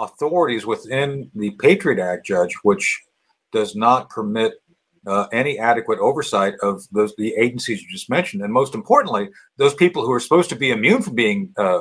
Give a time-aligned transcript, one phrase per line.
[0.00, 3.00] Authorities within the Patriot Act, Judge, which
[3.52, 4.54] does not permit
[5.06, 9.74] uh, any adequate oversight of those the agencies you just mentioned, and most importantly, those
[9.74, 11.80] people who are supposed to be immune from being uh,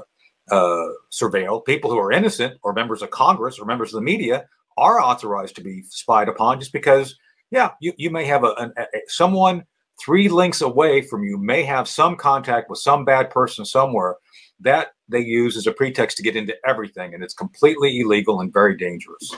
[0.51, 4.45] uh, surveilled, people who are innocent or members of Congress or members of the media,
[4.77, 7.15] are authorized to be spied upon just because
[7.51, 9.63] yeah, you, you may have a, a, a, someone
[10.03, 14.15] three links away from you may have some contact with some bad person somewhere.
[14.61, 18.53] That they use as a pretext to get into everything, and it's completely illegal and
[18.53, 19.35] very dangerous.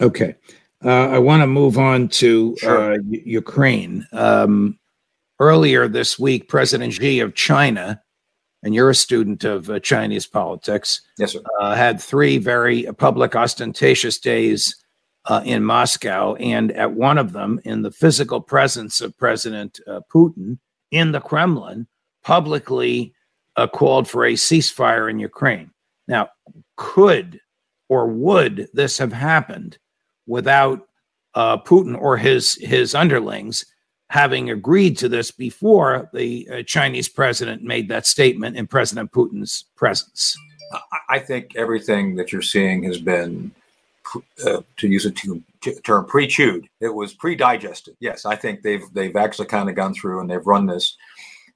[0.00, 0.34] Okay,
[0.84, 2.94] uh, I want to move on to sure.
[2.94, 4.06] uh, Ukraine.
[4.12, 4.78] Um,
[5.40, 8.02] earlier this week, President Xi of China,
[8.62, 13.36] and you're a student of uh, Chinese politics, yes, sir, uh, had three very public,
[13.36, 14.76] ostentatious days
[15.26, 20.00] uh, in Moscow, and at one of them, in the physical presence of President uh,
[20.12, 20.58] Putin
[20.90, 21.86] in the Kremlin,
[22.22, 23.14] publicly
[23.58, 25.70] uh, called for a ceasefire in Ukraine.
[26.06, 26.30] Now,
[26.76, 27.40] could
[27.88, 29.78] or would this have happened
[30.26, 30.86] without
[31.34, 33.66] uh, Putin or his his underlings
[34.10, 39.64] having agreed to this before the uh, Chinese president made that statement in President Putin's
[39.76, 40.36] presence?
[41.08, 43.50] I think everything that you're seeing has been
[44.46, 45.10] uh, to use a
[45.82, 46.68] term, pre-chewed.
[46.80, 47.96] It was pre-digested.
[48.00, 50.96] Yes, I think they've they've actually kind of gone through and they've run this,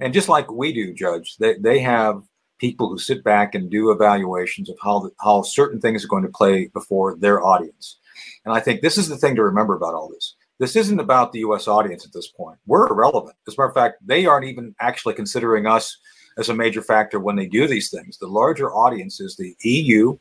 [0.03, 2.22] and just like we do, Judge, they they have
[2.58, 6.22] people who sit back and do evaluations of how the, how certain things are going
[6.22, 7.98] to play before their audience.
[8.45, 10.36] And I think this is the thing to remember about all this.
[10.58, 11.67] This isn't about the U.S.
[11.67, 12.58] audience at this point.
[12.67, 13.36] We're irrelevant.
[13.48, 15.98] As a matter of fact, they aren't even actually considering us
[16.39, 18.18] as a major factor when they do these things.
[18.18, 20.17] The larger audience is the EU,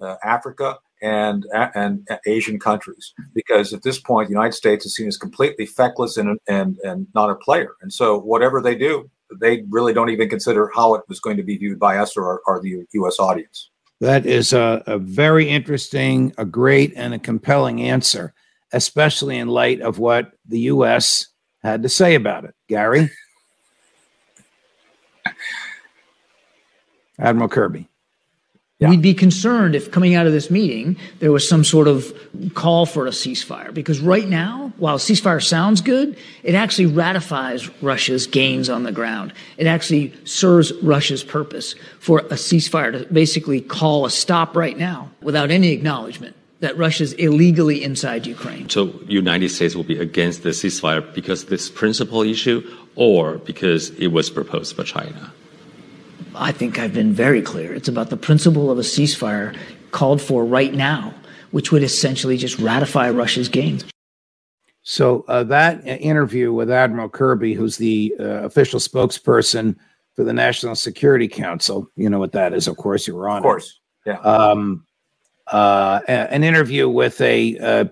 [0.00, 5.06] uh, Africa, and and Asian countries because at this point the United States is seen
[5.06, 7.74] as completely feckless and and and not a player.
[7.82, 11.42] And so whatever they do, they really don't even consider how it was going to
[11.42, 13.18] be viewed by us or, or the U.S.
[13.18, 13.70] audience.
[14.00, 18.34] That is a, a very interesting, a great, and a compelling answer,
[18.72, 21.28] especially in light of what the U.S.
[21.62, 22.54] had to say about it.
[22.68, 23.10] Gary,
[27.18, 27.88] Admiral Kirby.
[28.80, 28.90] Yeah.
[28.90, 32.12] We'd be concerned if coming out of this meeting there was some sort of
[32.54, 33.72] call for a ceasefire.
[33.72, 39.32] Because right now, while ceasefire sounds good, it actually ratifies Russia's gains on the ground.
[39.58, 45.08] It actually serves Russia's purpose for a ceasefire to basically call a stop right now
[45.22, 48.68] without any acknowledgement that Russia's illegally inside Ukraine.
[48.70, 54.08] So United States will be against the ceasefire because this principal issue or because it
[54.08, 55.32] was proposed by China?
[56.34, 57.74] I think I've been very clear.
[57.74, 59.56] It's about the principle of a ceasefire
[59.90, 61.14] called for right now,
[61.50, 63.84] which would essentially just ratify Russia's gains.
[64.82, 69.76] So uh, that interview with Admiral Kirby, who's the uh, official spokesperson
[70.14, 73.06] for the National Security Council, you know what that is, of course.
[73.06, 74.10] You were on, of course, it.
[74.10, 74.18] yeah.
[74.20, 74.84] Um,
[75.50, 77.84] uh, an interview with a uh,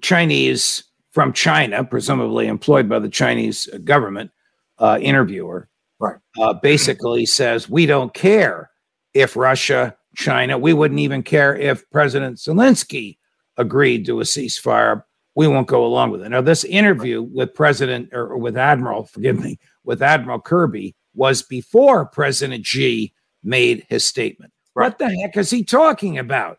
[0.00, 4.30] Chinese from China, presumably employed by the Chinese government,
[4.78, 5.68] uh, interviewer,
[5.98, 6.16] right.
[6.38, 8.70] uh, basically says we don't care
[9.14, 13.18] if Russia, China, we wouldn't even care if President Zelensky
[13.56, 15.02] agreed to a ceasefire.
[15.34, 16.28] We won't go along with it.
[16.30, 22.06] Now, this interview with President or with Admiral, forgive me, with Admiral Kirby was before
[22.06, 24.52] President Xi made his statement.
[24.74, 24.88] Right.
[24.88, 26.58] What the heck is he talking about?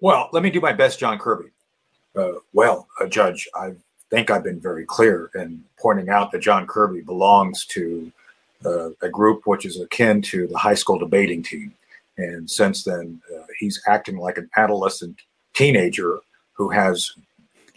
[0.00, 1.50] Well, let me do my best, John Kirby.
[2.16, 3.72] Uh, well, uh, Judge, I
[4.10, 8.10] think I've been very clear in pointing out that John Kirby belongs to
[8.64, 11.74] uh, a group which is akin to the high school debating team.
[12.16, 15.20] And since then, uh, he's acting like an adolescent
[15.54, 16.20] teenager
[16.52, 17.12] who has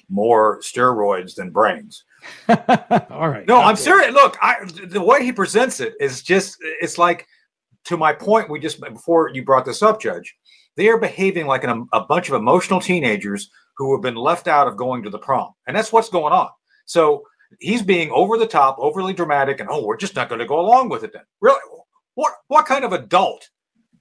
[0.10, 2.04] more steroids than brains.
[2.50, 3.48] All right.
[3.48, 4.14] No, I'm serious.
[4.14, 7.28] Look, I, the way he presents it is just, it's like,
[7.86, 10.36] to my point, we just, before you brought this up, Judge,
[10.76, 14.68] they are behaving like an, a bunch of emotional teenagers who have been left out
[14.68, 15.54] of going to the prom.
[15.68, 16.50] And that's what's going on.
[16.86, 17.24] So
[17.60, 20.60] he's being over the top, overly dramatic, and oh, we're just not going to go
[20.60, 21.24] along with it then.
[21.42, 21.60] Really?
[22.16, 23.50] What what kind of adult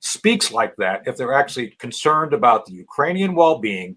[0.01, 3.97] speaks like that if they're actually concerned about the Ukrainian well-being,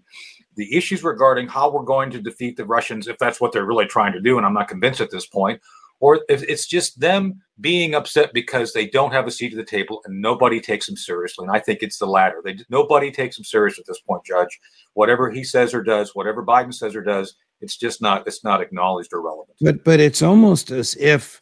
[0.56, 3.86] the issues regarding how we're going to defeat the Russians, if that's what they're really
[3.86, 5.60] trying to do, and I'm not convinced at this point,
[6.00, 9.64] or if it's just them being upset because they don't have a seat at the
[9.64, 11.44] table and nobody takes them seriously.
[11.46, 12.40] And I think it's the latter.
[12.42, 14.58] They nobody takes them serious at this point, Judge.
[14.94, 18.60] Whatever he says or does, whatever Biden says or does, it's just not it's not
[18.60, 19.56] acknowledged or relevant.
[19.60, 21.40] But but it's almost as if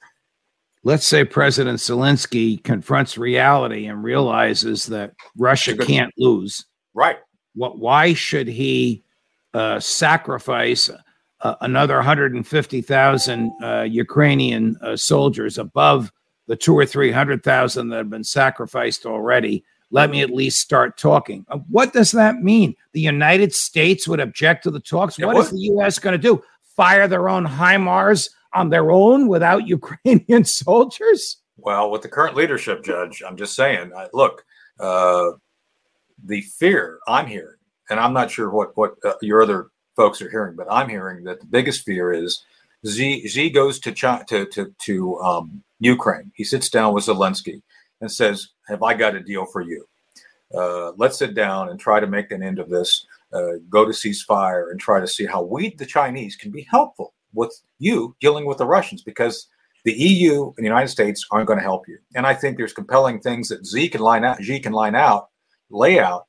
[0.85, 6.65] let's say President Zelensky confronts reality and realizes that Russia can't lose.
[6.94, 7.19] Right.
[7.55, 9.05] What why should he
[9.55, 10.91] uh, sacrifice
[11.41, 16.12] uh, another 150,000 uh, Ukrainian uh, soldiers above
[16.49, 19.65] the two or 300,000 that have been sacrificed already.
[19.90, 21.46] Let me at least start talking.
[21.49, 22.75] Uh, what does that mean?
[22.93, 25.19] The United States would object to the talks.
[25.19, 25.99] What is the U.S.
[25.99, 26.43] going to do?
[26.76, 31.38] Fire their own HIMARS on their own without Ukrainian soldiers?
[31.56, 34.44] Well, with the current leadership, Judge, I'm just saying, look,
[34.79, 35.31] uh,
[36.25, 37.56] the fear I'm hearing,
[37.91, 41.25] and I'm not sure what, what uh, your other folks are hearing, but I'm hearing
[41.25, 42.44] that the biggest fear is
[42.87, 46.31] Z Z goes to China, to to, to um, Ukraine.
[46.34, 47.62] He sits down with Zelensky
[48.00, 49.87] and says, "Have I got a deal for you?
[50.55, 53.06] Uh, let's sit down and try to make an end of this.
[53.33, 57.12] Uh, go to ceasefire and try to see how we, the Chinese, can be helpful
[57.35, 59.49] with you dealing with the Russians because."
[59.85, 62.75] The EU and the United States aren't going to help you, and I think there's
[62.75, 65.29] compelling things that Z can line out, Xi can line out,
[65.71, 66.27] lay out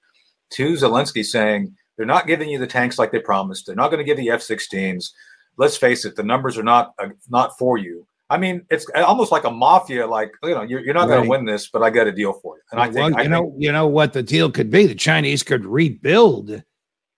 [0.52, 3.66] to Zelensky, saying, they're not giving you the tanks like they promised.
[3.66, 5.12] They're not going to give you F-16s.
[5.58, 8.08] Let's face it, the numbers are not uh, not for you.
[8.30, 10.06] I mean, it's almost like a mafia.
[10.06, 11.16] Like you know, you're, you're not right.
[11.16, 12.62] going to win this, but I got a deal for you.
[12.72, 14.86] And I think well, you I know, think, you know what the deal could be.
[14.86, 16.64] The Chinese could rebuild.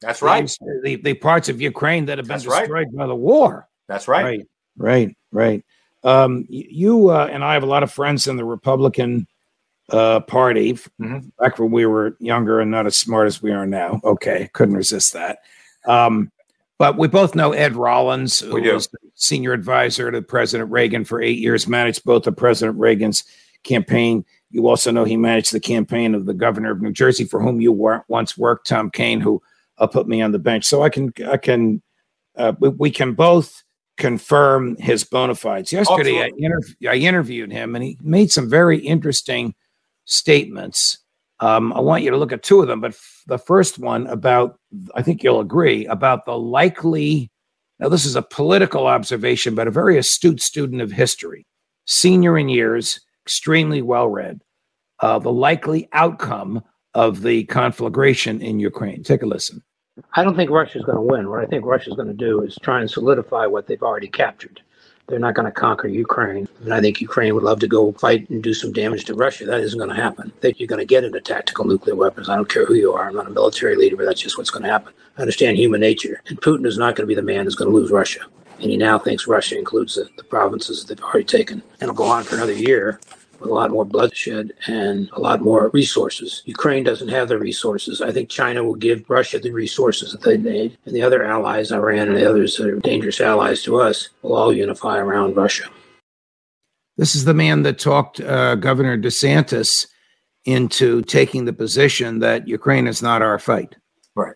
[0.02, 0.50] That's right.
[0.84, 2.88] The, the parts of Ukraine that have been That's destroyed right.
[2.96, 3.68] by the war.
[3.88, 4.24] That's right.
[4.24, 4.48] Right.
[4.78, 5.18] Right.
[5.32, 5.66] Right.
[6.04, 9.28] Um, you uh, and I have a lot of friends in the Republican
[9.90, 11.32] uh, party Mhm.
[11.38, 14.00] back when we were younger and not as smart as we are now.
[14.04, 15.40] Okay, couldn't resist that.
[15.86, 16.32] Um,
[16.80, 18.74] but we both know Ed Rollins, who We do.
[18.74, 23.24] was the senior advisor to President Reagan for eight years, managed both of President Reagan's
[23.64, 24.26] campaign.
[24.50, 27.62] You also know he managed the campaign of the governor of New Jersey, for whom
[27.62, 29.42] you wor- once worked, Tom Kean, who
[29.78, 30.66] uh, put me on the bench.
[30.66, 31.82] So I can, I can,
[32.36, 33.64] uh, we, we can both
[33.98, 35.72] confirm his bona fides.
[35.72, 39.54] Yesterday, I, interv- I interviewed him, and he made some very interesting
[40.06, 40.98] statements.
[41.40, 44.08] Um, I want you to look at two of them, but f- the first one
[44.08, 44.60] about,
[44.96, 47.31] I think you'll agree, about the likely.
[47.82, 51.48] Now, this is a political observation, but a very astute student of history,
[51.86, 54.42] senior in years, extremely well read.
[55.00, 56.64] Uh, the likely outcome
[56.94, 59.02] of the conflagration in Ukraine.
[59.02, 59.64] Take a listen.
[60.14, 61.28] I don't think Russia's going to win.
[61.30, 64.62] What I think Russia's going to do is try and solidify what they've already captured.
[65.08, 66.48] They're not going to conquer Ukraine.
[66.64, 69.46] And I think Ukraine would love to go fight and do some damage to Russia.
[69.46, 70.32] That isn't going to happen.
[70.40, 72.30] Think you're going to get into tactical nuclear weapons.
[72.30, 73.10] I don't care who you are.
[73.10, 74.94] I'm not a military leader, but that's just what's going to happen.
[75.18, 76.22] I understand human nature.
[76.28, 78.22] And Putin is not going to be the man who's going to lose Russia.
[78.62, 81.62] And he now thinks Russia includes the, the provinces that they've already taken.
[81.62, 83.00] And it'll go on for another year
[83.42, 86.44] with a lot more bloodshed and a lot more resources.
[86.46, 88.02] Ukraine doesn't have the resources.
[88.02, 90.78] I think China will give Russia the resources that they need.
[90.86, 94.36] And the other allies, Iran and the others that are dangerous allies to us, will
[94.36, 95.70] all unify around Russia.
[96.98, 99.88] This is the man that talked uh, Governor DeSantis
[100.46, 103.76] into taking the position that Ukraine is not our fight.
[104.16, 104.36] Right.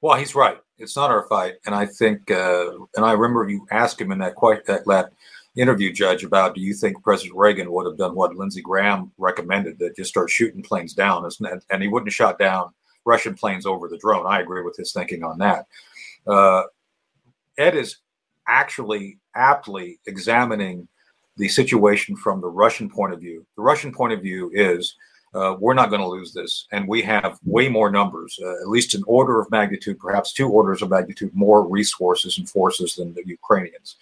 [0.00, 0.58] Well, he's right.
[0.78, 2.66] It's not our fight, and I think, uh,
[2.96, 5.10] and I remember you asked him in that que- that, that
[5.56, 9.78] interview, Judge, about do you think President Reagan would have done what Lindsey Graham recommended,
[9.78, 11.28] that just start shooting planes down,
[11.70, 12.72] and he wouldn't have shot down
[13.04, 14.26] Russian planes over the drone.
[14.26, 15.66] I agree with his thinking on that.
[16.26, 16.64] Uh,
[17.56, 17.98] Ed is
[18.48, 20.86] actually aptly examining
[21.36, 23.46] the situation from the Russian point of view.
[23.56, 24.96] The Russian point of view is
[25.36, 28.68] uh, we're not going to lose this, and we have way more numbers, uh, at
[28.68, 33.12] least an order of magnitude, perhaps two orders of magnitude more resources and forces than
[33.14, 33.96] the Ukrainians.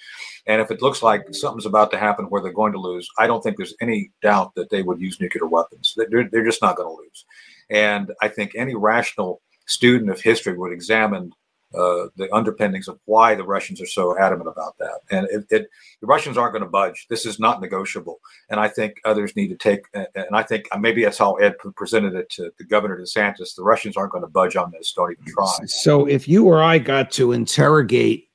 [0.46, 3.26] And if it looks like something's about to happen where they're going to lose, I
[3.26, 5.94] don't think there's any doubt that they would use nuclear weapons.
[5.96, 7.24] They're, they're just not going to lose.
[7.68, 11.32] And I think any rational student of history would examine
[11.76, 15.00] uh, the underpinnings of why the Russians are so adamant about that.
[15.10, 15.68] And it, it,
[16.00, 17.06] the Russians aren't going to budge.
[17.10, 18.20] This is not negotiable.
[18.50, 22.14] And I think others need to take, and I think maybe that's how Ed presented
[22.14, 23.54] it to the governor DeSantis.
[23.54, 24.92] The Russians aren't going to budge on this.
[24.92, 25.50] Don't even try.
[25.66, 28.28] So if you or I got to interrogate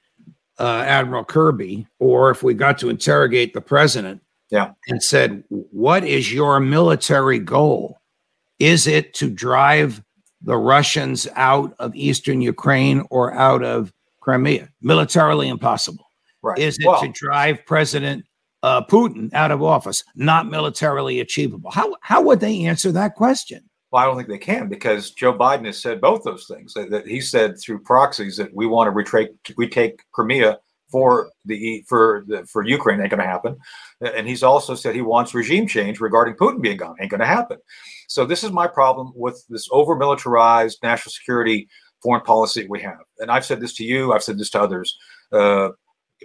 [0.60, 4.74] uh, Admiral Kirby, or if we got to interrogate the president, Yeah.
[4.90, 8.02] and said, "What is your military goal?
[8.60, 10.04] Is it to drive
[10.42, 14.70] the Russians out of eastern Ukraine or out of Crimea?
[14.82, 16.06] Militarily impossible.
[16.42, 16.58] Right.
[16.58, 18.26] Is it well, to drive President
[18.64, 20.04] uh, Putin out of office?
[20.16, 21.72] Not militarily achievable.
[21.72, 23.70] How how would they answer that question?
[23.92, 26.74] Well, I don't think they can because Joe Biden has said both those things.
[26.76, 31.30] That, that he said through proxies that we want to retake, we take Crimea for
[31.46, 33.58] the for the for Ukraine ain't going to happen,
[34.02, 36.96] and he's also said he wants regime change regarding Putin being gone.
[37.00, 37.58] Ain't going to happen.
[38.08, 41.68] So this is my problem with this over militarized national security
[42.02, 43.00] foreign policy we have.
[43.20, 44.14] And I've said this to you.
[44.14, 44.98] I've said this to others.
[45.32, 45.70] Uh,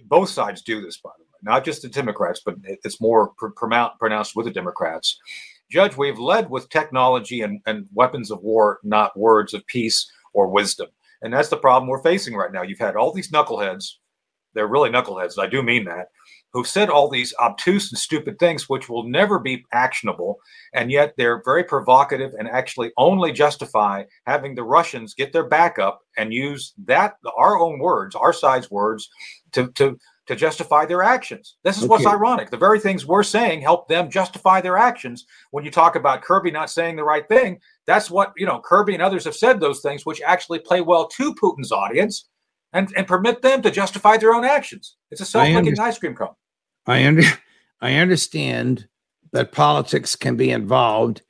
[0.06, 3.48] both sides do this, by the way, not just the Democrats, but it's more pr-
[3.48, 5.18] pronounced with the Democrats.
[5.70, 10.48] Judge, we've led with technology and, and weapons of war, not words of peace or
[10.48, 10.88] wisdom.
[11.22, 12.62] And that's the problem we're facing right now.
[12.62, 13.94] You've had all these knuckleheads
[14.54, 15.38] they're really knuckleheads.
[15.38, 16.08] I do mean that.
[16.52, 20.38] Who've said all these obtuse and stupid things, which will never be actionable,
[20.72, 26.00] and yet they're very provocative and actually only justify having the Russians get their backup
[26.16, 29.10] and use that our own words, our side's words,
[29.52, 31.56] to to to justify their actions.
[31.64, 31.90] This is okay.
[31.90, 32.50] what's ironic.
[32.50, 35.26] The very things we're saying help them justify their actions.
[35.50, 38.94] When you talk about Kirby not saying the right thing, that's what, you know, Kirby
[38.94, 42.26] and others have said those things, which actually play well to Putin's audience
[42.74, 44.96] and, and permit them to justify their own actions.
[45.10, 46.34] It's a self-licking ice cream cone.
[46.86, 47.22] I under,
[47.80, 48.86] I understand
[49.32, 51.22] that politics can be involved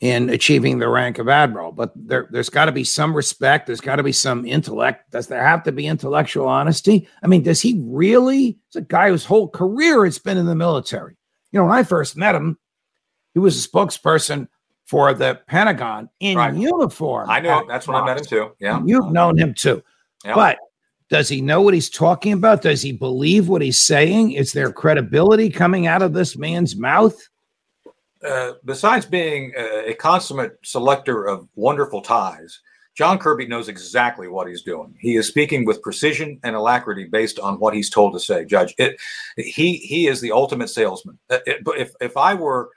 [0.00, 3.66] in achieving the rank of admiral, but there, there's got to be some respect.
[3.66, 5.12] There's got to be some intellect.
[5.12, 7.06] Does there have to be intellectual honesty?
[7.22, 8.58] I mean, does he really?
[8.66, 11.16] It's a guy whose whole career has been in the military.
[11.52, 12.58] You know, when I first met him,
[13.34, 14.48] he was a spokesperson
[14.86, 16.52] for the Pentagon in right.
[16.52, 17.30] uniform.
[17.30, 17.64] I know.
[17.68, 18.52] That's when I met him too.
[18.58, 18.82] Yeah.
[18.84, 19.84] You've known him too.
[20.24, 20.34] Yeah.
[20.34, 20.58] But
[21.12, 22.62] does he know what he's talking about?
[22.62, 24.32] Does he believe what he's saying?
[24.32, 27.14] Is there credibility coming out of this man's mouth?
[28.26, 32.60] Uh, besides being a, consummate selector of wonderful ties,
[32.96, 34.94] John Kirby knows exactly what he's doing.
[35.00, 38.46] He is speaking with precision and alacrity based on what he's told to say.
[38.46, 38.96] Judge, it,
[39.36, 41.18] he he is the ultimate salesman.
[41.28, 42.70] Uh, it, if if I were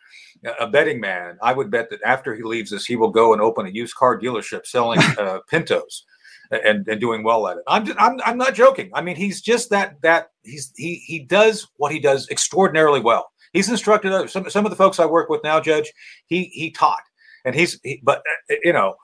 [0.60, 3.42] a betting man, I would bet that after he leaves us, he will go and
[3.42, 6.04] open a used car dealership selling uh, Pintos
[6.52, 7.64] and, and doing well at it.
[7.68, 8.90] I'm, just, I'm I'm not joking.
[8.94, 13.32] I mean, he's just that that he's he he does what he does extraordinarily well.
[13.54, 14.32] He's instructed others.
[14.32, 15.92] Some some of the folks I work with now, Judge,
[16.28, 17.04] he he taught,
[17.46, 18.96] and he's he, but uh, you know,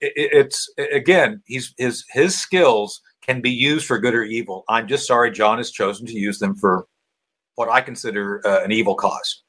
[0.00, 4.64] it, it's again, he's his his skills can be used for good or evil.
[4.68, 6.86] I'm just sorry John has chosen to use them for
[7.54, 9.42] what I consider uh, an evil cause.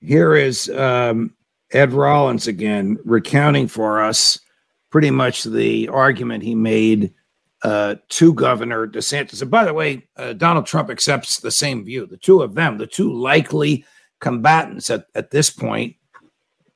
[0.00, 1.34] Here is um,
[1.72, 4.38] Ed Rollins again recounting for us
[4.90, 7.12] pretty much the argument he made
[7.62, 9.42] uh, to Governor DeSantis.
[9.42, 12.06] And by the way, uh, Donald Trump accepts the same view.
[12.06, 13.84] The two of them, the two likely
[14.20, 15.96] combatants at, at this point,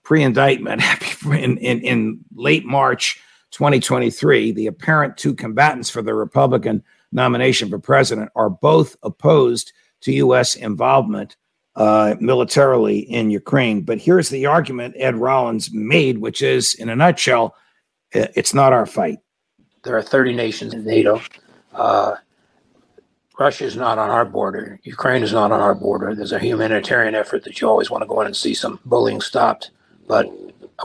[0.03, 0.83] pre indictment,
[1.25, 3.21] in, in, in late March
[3.53, 10.13] 2023, the apparent two combatants for the Republican nomination for president are both opposed to
[10.13, 10.55] U.S.
[10.55, 11.37] involvement
[11.77, 13.83] uh, militarily in Ukraine.
[13.83, 17.55] But here's the argument Ed Rollins made, which is, in a nutshell,
[18.13, 19.19] it's not our fight.
[19.83, 21.23] There are 30 nations in NATO.
[21.73, 22.17] Uh,
[23.39, 24.79] Russia is not on our border.
[24.83, 26.15] Ukraine is not on our border.
[26.15, 29.23] There's a humanitarian effort that you always want to go in and see some bullying
[29.23, 29.71] stopped.
[30.07, 30.31] But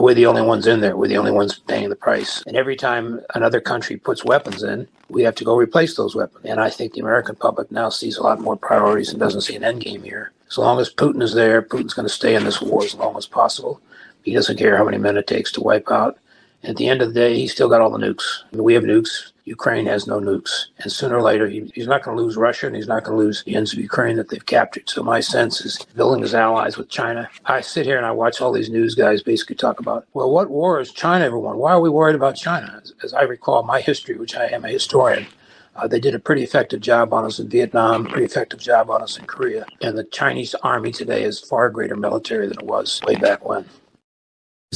[0.00, 0.96] we're the only ones in there.
[0.96, 2.42] We're the only ones paying the price.
[2.46, 6.46] And every time another country puts weapons in, we have to go replace those weapons.
[6.46, 9.56] And I think the American public now sees a lot more priorities and doesn't see
[9.56, 10.32] an end game here.
[10.48, 13.16] As long as Putin is there, Putin's going to stay in this war as long
[13.16, 13.80] as possible.
[14.22, 16.18] He doesn't care how many men it takes to wipe out
[16.66, 18.42] at the end of the day, he's still got all the nukes.
[18.52, 19.32] We have nukes.
[19.44, 20.66] Ukraine has no nukes.
[20.80, 23.16] And sooner or later, he, he's not going to lose Russia and he's not going
[23.16, 24.88] to lose the ends of Ukraine that they've captured.
[24.90, 27.30] So my sense is building his allies with China.
[27.44, 30.50] I sit here and I watch all these news guys basically talk about, well, what
[30.50, 31.56] war has China ever won?
[31.58, 32.80] Why are we worried about China?
[32.82, 35.28] As, as I recall my history, which I am a historian,
[35.76, 39.02] uh, they did a pretty effective job on us in Vietnam, pretty effective job on
[39.02, 39.66] us in Korea.
[39.82, 43.66] And the Chinese army today is far greater military than it was way back when.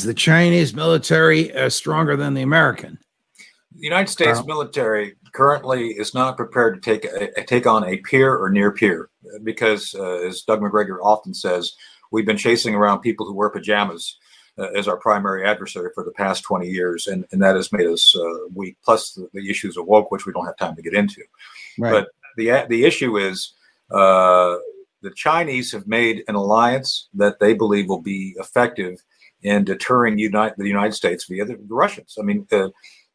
[0.01, 2.99] Is the Chinese military uh, stronger than the American?
[3.77, 8.35] The United States military currently is not prepared to take a, take on a peer
[8.35, 9.11] or near peer
[9.45, 11.75] because, uh, as Doug Macgregor often says,
[12.13, 14.17] we've been chasing around people who wear pajamas
[14.57, 17.87] uh, as our primary adversary for the past 20 years, and, and that has made
[17.87, 18.79] us uh, weak.
[18.83, 21.21] Plus the, the, issues of woke, which we don't have time to get into.
[21.79, 21.91] Right.
[21.91, 23.53] But the the issue is
[23.91, 24.57] uh,
[25.03, 29.03] the Chinese have made an alliance that they believe will be effective
[29.43, 32.17] in deterring United, the United States via the, the Russians.
[32.19, 32.69] I mean, uh,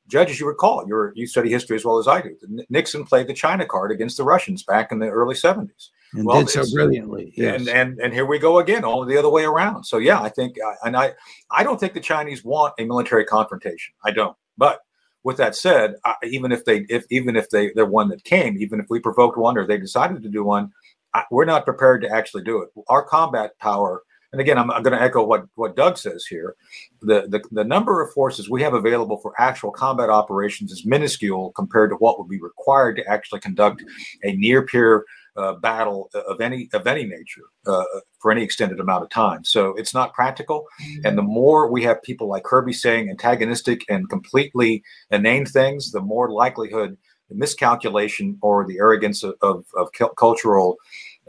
[0.07, 2.35] judges, you recall, you you study history as well as I do.
[2.69, 5.89] Nixon played the China card against the Russians back in the early 70s.
[6.13, 7.33] And well, did so brilliantly.
[7.35, 7.59] Yes.
[7.61, 9.83] And, and and here we go again, only the other way around.
[9.83, 11.13] So yeah, I think, uh, and I
[11.51, 13.93] I don't think the Chinese want a military confrontation.
[14.03, 14.37] I don't.
[14.57, 14.79] But
[15.23, 18.57] with that said, I, even if they if even if they they're one that came,
[18.57, 20.71] even if we provoked one or they decided to do one,
[21.13, 22.69] I, we're not prepared to actually do it.
[22.87, 24.03] Our combat power
[24.35, 26.57] and again, I'm, I'm going to echo what, what Doug says here.
[27.01, 31.53] The, the, the number of forces we have available for actual combat operations is minuscule
[31.53, 33.81] compared to what would be required to actually conduct
[34.23, 35.05] a near peer
[35.37, 37.85] uh, battle of any of any nature uh,
[38.19, 39.45] for any extended amount of time.
[39.45, 40.65] So it's not practical.
[41.05, 46.01] And the more we have people like Kirby saying antagonistic and completely inane things, the
[46.01, 46.97] more likelihood
[47.29, 50.75] the miscalculation or the arrogance of, of, of cultural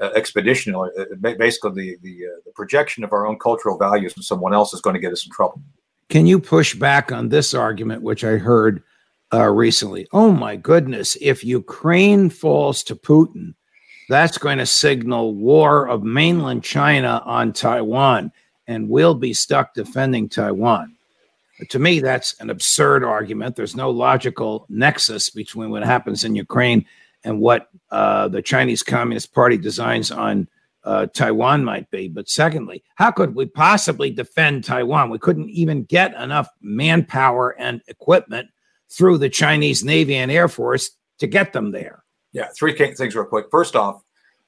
[0.01, 0.89] uh, expedition, uh,
[1.21, 4.81] basically the the, uh, the projection of our own cultural values in someone else is
[4.81, 5.61] going to get us in trouble.
[6.09, 8.83] Can you push back on this argument, which I heard
[9.33, 10.07] uh, recently?
[10.13, 11.17] Oh my goodness!
[11.21, 13.55] If Ukraine falls to Putin,
[14.09, 18.33] that's going to signal war of mainland China on Taiwan,
[18.67, 20.95] and we'll be stuck defending Taiwan.
[21.71, 23.57] To me, that's an absurd argument.
[23.57, 26.85] There's no logical nexus between what happens in Ukraine
[27.25, 30.49] and what uh, the Chinese Communist Party designs on
[30.85, 32.09] uh, Taiwan might be.
[32.09, 35.11] But secondly, how could we possibly defend Taiwan?
[35.11, 38.49] We couldn't even get enough manpower and equipment
[38.91, 42.05] through the Chinese Navy and Air Force to get them there.
[42.33, 43.47] Yeah, three things real quick.
[43.51, 44.03] First off,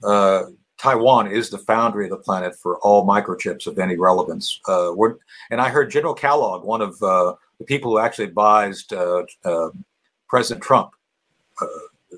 [0.04, 0.44] uh,
[0.78, 4.60] Taiwan is the foundry of the planet for all microchips of any relevance.
[4.68, 4.92] Uh,
[5.50, 9.70] and I heard General Kellogg, one of uh, the people who actually advised uh, uh,
[10.28, 10.90] President Trump,
[11.60, 11.66] uh,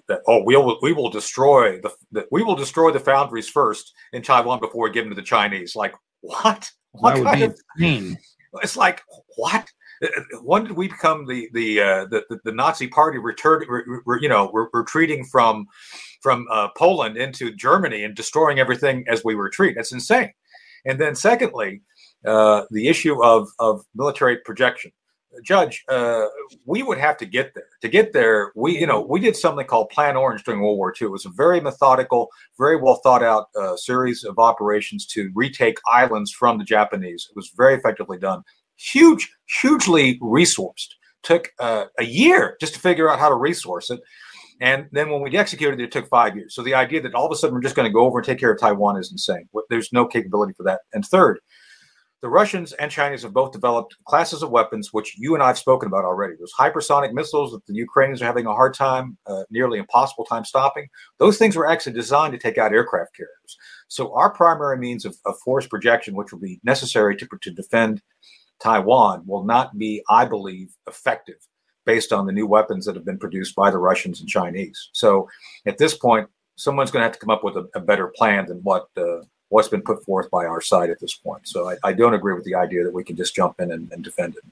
[0.09, 3.92] that oh we will we will destroy the, the, we will destroy the foundries first
[4.12, 5.75] in Taiwan before we give them to the Chinese.
[5.76, 6.70] Like what?
[6.92, 8.18] What that kind of insane.
[8.62, 9.02] It's like
[9.37, 9.68] what?
[10.42, 13.66] When did we become the the uh, the, the, Nazi party returned?
[13.68, 15.66] Re, re, you know, re, retreating from
[16.23, 19.75] from uh, Poland into Germany and destroying everything as we retreat.
[19.76, 20.32] That's insane.
[20.87, 21.82] And then, secondly,
[22.26, 24.90] uh, the issue of of military projection.
[25.44, 26.26] Judge, uh,
[26.66, 27.68] we would have to get there.
[27.82, 30.92] To get there, we you know we did something called Plan Orange during World War
[31.00, 31.06] II.
[31.06, 35.78] It was a very methodical, very well thought out uh, series of operations to retake
[35.90, 37.28] islands from the Japanese.
[37.30, 38.42] It was very effectively done.
[38.76, 40.94] Huge, hugely resourced.
[41.22, 44.00] Took uh, a year just to figure out how to resource it.
[44.60, 46.54] And then when we executed it, it took five years.
[46.54, 48.26] So the idea that all of a sudden we're just going to go over and
[48.26, 49.49] take care of Taiwan is insane.
[49.70, 50.80] There's no capability for that.
[50.92, 51.40] And third,
[52.23, 55.59] the Russians and Chinese have both developed classes of weapons, which you and I have
[55.59, 56.35] spoken about already.
[56.39, 60.45] Those hypersonic missiles that the Ukrainians are having a hard time, uh, nearly impossible time
[60.45, 60.89] stopping.
[61.19, 63.56] Those things were actually designed to take out aircraft carriers.
[63.89, 68.02] So our primary means of, of force projection, which will be necessary to, to defend
[68.63, 71.37] Taiwan, will not be, I believe, effective
[71.87, 74.91] based on the new weapons that have been produced by the Russians and Chinese.
[74.93, 75.26] So
[75.65, 78.45] at this point, someone's going to have to come up with a, a better plan
[78.45, 81.47] than what uh, what's been put forth by our side at this point.
[81.47, 83.93] So I, I don't agree with the idea that we can just jump in and,
[83.93, 84.45] and defend it.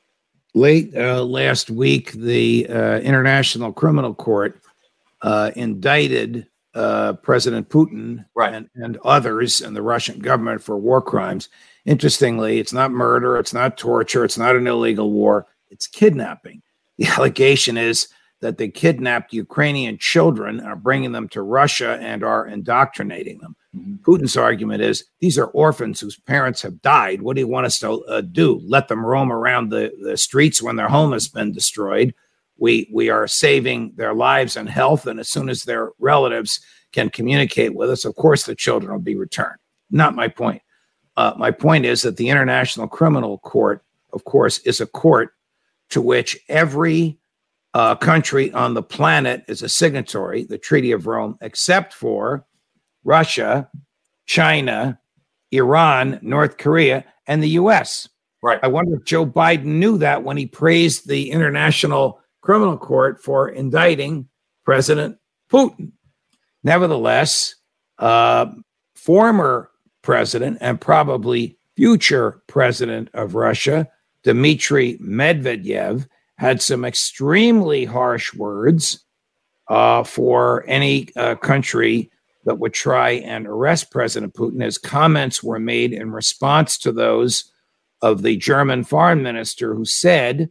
[0.55, 4.61] Late uh, last week, the uh, International Criminal Court
[5.23, 8.55] uh, indicted uh, President Putin right.
[8.55, 11.49] and, and others and the Russian government for war crimes.
[11.85, 16.63] Interestingly, it's not murder, it's not torture, it's not an illegal war, it's kidnapping.
[16.99, 18.09] The allegation is
[18.41, 23.57] that they kidnapped Ukrainian children, are bringing them to Russia, and are indoctrinating them.
[23.77, 27.23] Putin's argument is these are orphans whose parents have died.
[27.23, 28.61] What do you want us to uh, do?
[28.65, 32.15] Let them roam around the, the streets when their home has been destroyed.
[32.57, 35.07] We, we are saving their lives and health.
[35.07, 36.61] And as soon as their relatives
[36.93, 39.59] can communicate with us, of course, the children will be returned.
[39.91, 40.63] Not my point.
[41.17, 45.35] Uh, my point is that the International Criminal Court, of course, is a court
[45.91, 47.19] to which every
[47.75, 52.47] uh, country on the planet is a signatory, the Treaty of Rome, except for
[53.09, 53.71] Russia,
[54.27, 55.01] China,
[55.51, 58.07] Iran, North Korea, and the US.
[58.43, 58.61] Right.
[58.63, 63.49] I wonder if Joe Biden knew that when he praised the International Criminal Court for
[63.49, 64.29] indicting
[64.63, 65.17] President
[65.51, 65.93] Putin.
[66.63, 67.55] Nevertheless,
[67.99, 68.47] uh,
[68.95, 69.71] former
[70.03, 73.89] president and probably future president of Russia,
[74.23, 79.03] Dmitry Medvedev, had some extremely harsh words
[79.69, 82.11] uh, for any uh, country
[82.49, 84.63] that would try and arrest President Putin.
[84.63, 87.53] His comments were made in response to those
[88.01, 90.49] of the German foreign minister who said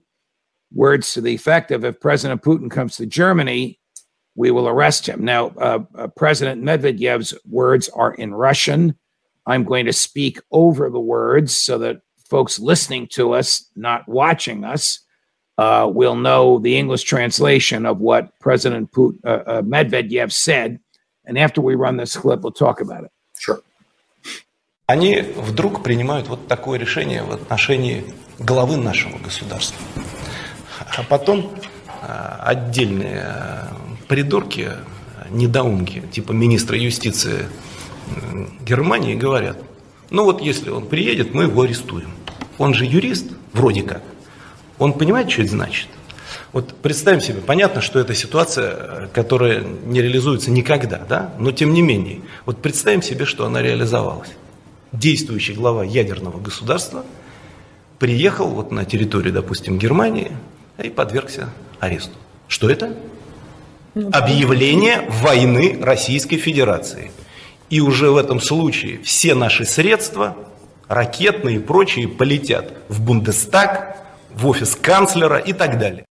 [0.72, 3.80] words to the effect of if President Putin comes to Germany,
[4.36, 5.26] we will arrest him.
[5.26, 8.96] Now, uh, uh, President Medvedev's words are in Russian.
[9.48, 14.64] I'm going to speak over the words so that folks listening to us, not watching
[14.64, 15.00] us,
[15.58, 20.80] uh, will know the English translation of what President Putin, uh, uh, Medvedev said.
[21.28, 23.12] And after we run this clip, we'll talk about it.
[23.38, 23.60] Sure.
[24.86, 28.06] Они вдруг принимают вот такое решение в отношении
[28.40, 29.78] главы нашего государства.
[30.98, 31.52] А потом
[32.02, 33.66] отдельные
[34.08, 34.72] придурки,
[35.30, 37.50] недоумки, типа министра юстиции
[38.62, 39.58] Германии говорят,
[40.10, 42.12] Ну вот если он приедет, мы его арестуем.
[42.58, 44.02] Он же юрист, вроде как.
[44.80, 45.90] Он понимает, что это значит?
[46.58, 51.32] Вот представим себе, понятно, что это ситуация, которая не реализуется никогда, да?
[51.38, 54.32] но тем не менее, вот представим себе, что она реализовалась.
[54.92, 57.06] Действующий глава ядерного государства
[58.00, 60.32] приехал вот на территорию, допустим, Германии
[60.84, 62.16] и подвергся аресту.
[62.48, 62.96] Что это?
[63.94, 67.12] Ну, Объявление войны Российской Федерации.
[67.70, 70.36] И уже в этом случае все наши средства,
[70.88, 73.98] ракетные и прочие, полетят в Бундестаг,
[74.34, 76.08] в офис канцлера и так далее.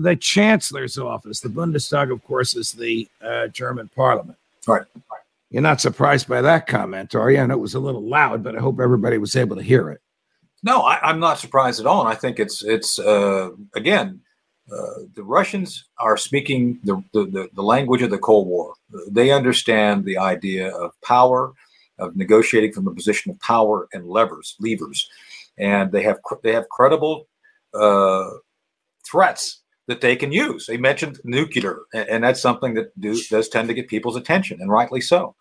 [0.00, 4.38] The chancellor's office, the Bundestag, of course, is the uh, German parliament.
[4.66, 4.80] Right.
[5.50, 7.36] You're not surprised by that comment, are you?
[7.36, 10.00] And it was a little loud, but I hope everybody was able to hear it.
[10.62, 12.00] No, I, am not surprised at all.
[12.00, 14.22] And I think it's it's uh, again,
[14.72, 18.72] uh, the Russians are speaking the, the, the language of the Cold War.
[19.06, 21.52] They understand the idea of power,
[21.98, 25.10] of negotiating from a position of power and levers, levers,
[25.58, 27.26] and they have they have credible
[27.74, 28.30] uh,
[29.04, 29.60] threats
[29.90, 30.66] that they can use.
[30.66, 34.70] They mentioned nuclear, and, that's something that do, does tend to get people's attention, and
[34.70, 35.34] rightly so.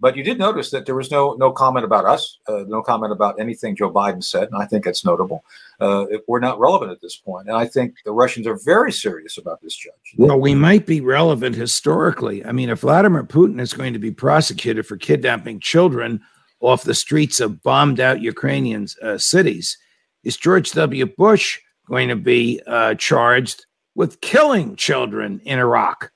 [0.00, 3.12] But you did notice that there was no no comment about us, uh, no comment
[3.12, 5.44] about anything Joe Biden said, and I think that's notable.
[5.78, 9.36] Uh, we're not relevant at this point, and I think the Russians are very serious
[9.36, 10.14] about this judge.
[10.16, 12.42] Well, we might be relevant historically.
[12.46, 16.22] I mean, if Vladimir Putin is going to be prosecuted for kidnapping children
[16.60, 19.76] off the streets of bombed out Ukrainian uh, cities,
[20.24, 21.04] is George W.
[21.04, 21.58] Bush
[21.90, 26.12] going to be uh, charged with killing children in Iraq?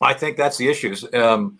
[0.00, 1.04] I think that's the issues.
[1.14, 1.58] Um,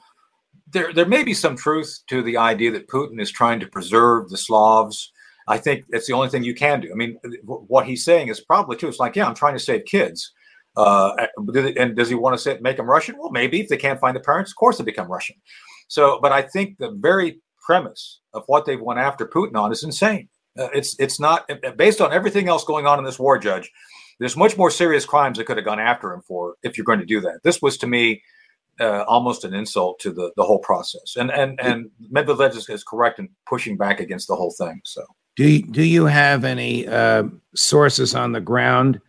[0.71, 4.29] there there may be some truth to the idea that Putin is trying to preserve
[4.29, 5.13] the Slavs.
[5.47, 6.91] I think that's the only thing you can do.
[6.91, 8.89] I mean, what he's saying is probably true.
[8.89, 10.33] It's like, yeah, I'm trying to save kids.
[10.77, 11.27] Uh,
[11.77, 13.17] and does he want to say, make them Russian?
[13.19, 15.37] Well, maybe if they can't find the parents, of course they become Russian.
[15.89, 19.85] So, but I think the very premise of what they've went after Putin on is
[19.85, 20.29] insane.
[20.59, 23.71] Uh, it's it's not based on everything else going on in this war, Judge.
[24.19, 27.01] There's much more serious crimes that could have gone after him for if you're going
[27.01, 27.41] to do that.
[27.43, 28.23] This was to me
[28.81, 31.15] uh, almost an insult to the the whole process.
[31.17, 34.81] And and and Medvedev is, is, correct in pushing back against the whole thing.
[34.85, 35.05] So
[35.37, 37.25] do you, do you have any uh,
[37.55, 39.01] sources on the ground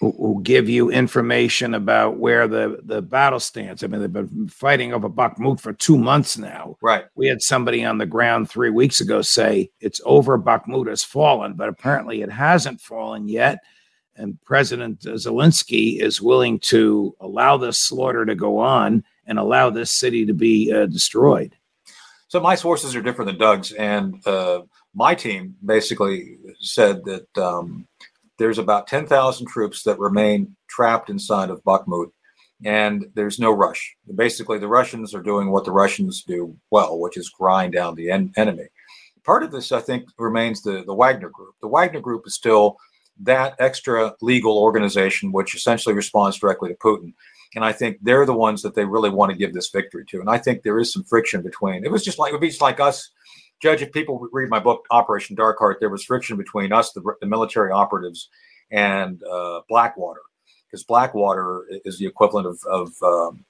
[0.00, 3.82] who, who, give you information about where the the battle stands?
[3.82, 6.76] I mean, they've been fighting over Bakhmut for two months now.
[6.80, 7.04] Right.
[7.14, 10.38] We had somebody on the ground three weeks ago say it's over.
[10.38, 13.58] Bakhmut has fallen, but apparently it hasn't fallen yet
[14.16, 19.92] and President Zelensky is willing to allow this slaughter to go on and allow this
[19.92, 21.54] city to be uh, destroyed.
[22.28, 24.62] So my sources are different than Doug's, and uh,
[24.94, 27.88] my team basically said that um,
[28.38, 32.10] there's about 10,000 troops that remain trapped inside of Bakhmut,
[32.64, 33.96] and there's no rush.
[34.14, 38.10] Basically, the Russians are doing what the Russians do well, which is grind down the
[38.10, 38.68] en- enemy.
[39.24, 41.54] Part of this, I think, remains the, the Wagner Group.
[41.60, 42.76] The Wagner Group is still
[43.22, 47.12] that extra legal organization, which essentially responds directly to Putin.
[47.54, 50.20] And I think they're the ones that they really want to give this victory to.
[50.20, 51.84] And I think there is some friction between.
[51.84, 53.10] It was just like it would be just like us,
[53.60, 53.82] Judge.
[53.82, 57.26] If people read my book Operation Dark Heart, there was friction between us, the, the
[57.26, 58.28] military operatives,
[58.70, 60.20] and uh, Blackwater,
[60.66, 63.44] because Blackwater is the equivalent of of, um,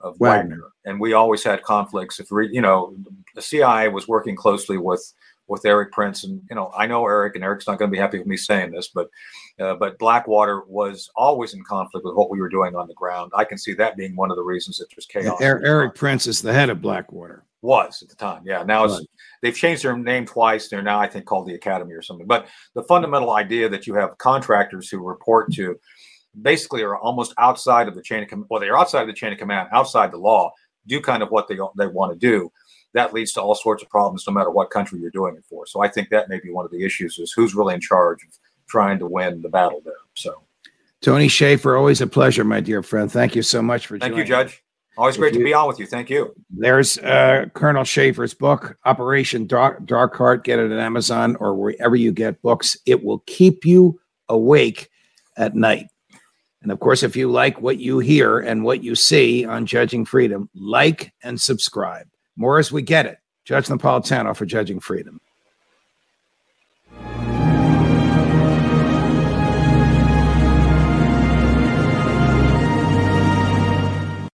[0.00, 0.50] of Wagner.
[0.50, 0.72] Wagner.
[0.84, 2.20] and we always had conflicts.
[2.20, 2.94] If we, you know,
[3.34, 5.14] the CIA was working closely with
[5.48, 8.00] with Erik Prince, and you know, I know Erik, and Erik's not going to be
[8.00, 9.08] happy with me saying this, but
[9.60, 13.32] uh, but Blackwater was always in conflict with what we were doing on the ground.
[13.34, 15.38] I can see that being one of the reasons that there's chaos.
[15.40, 17.44] Yeah, Erik Prince is the head of Blackwater.
[17.62, 18.62] Was at the time, yeah.
[18.62, 18.98] Now
[19.42, 20.68] they've changed their name twice.
[20.68, 22.26] They're now, I think, called the Academy or something.
[22.26, 25.78] But the fundamental idea that you have contractors who report to
[26.42, 28.46] basically are almost outside of the chain of command.
[28.50, 30.52] Well, they're outside of the chain of command, outside the law,
[30.86, 32.52] do kind of what they they want to do
[32.96, 35.66] that leads to all sorts of problems no matter what country you're doing it for.
[35.66, 38.22] So I think that may be one of the issues is who's really in charge
[38.24, 38.30] of
[38.68, 39.94] trying to win the battle there.
[40.14, 40.42] So
[41.02, 43.10] Tony Shaffer, always a pleasure, my dear friend.
[43.10, 44.16] Thank you so much for joining us.
[44.16, 44.62] Thank you, Judge.
[44.98, 45.86] Always great you, to be on with you.
[45.86, 46.34] Thank you.
[46.48, 50.44] There's uh, Colonel Shaffer's book, Operation Dark, Dark Heart.
[50.44, 52.78] Get it at Amazon or wherever you get books.
[52.86, 54.88] It will keep you awake
[55.36, 55.88] at night.
[56.62, 60.06] And of course, if you like what you hear and what you see on Judging
[60.06, 62.08] Freedom, like and subscribe.
[62.36, 63.18] More as we get it.
[63.44, 65.20] Judge Napolitano for Judging Freedom.